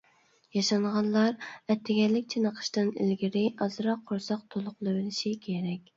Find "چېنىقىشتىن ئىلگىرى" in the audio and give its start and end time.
2.35-3.47